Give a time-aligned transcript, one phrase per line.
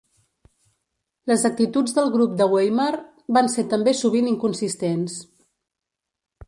[1.31, 2.89] Les actituds del grup de Weimar
[3.39, 5.21] van ser també sovint inconsistents.